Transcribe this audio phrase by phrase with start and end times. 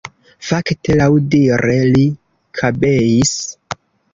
[0.45, 2.07] Fakte, laŭdire, li
[2.61, 3.37] kabeis.